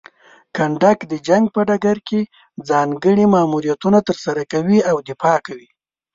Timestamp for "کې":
2.07-2.21